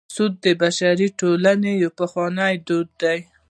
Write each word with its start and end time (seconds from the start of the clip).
سود 0.15 0.33
د 0.45 0.47
بشري 0.61 1.07
ټولنې 1.19 1.71
یو 1.83 1.91
پخوانی 1.99 2.53
دود 2.67 2.87
دی 3.01 3.19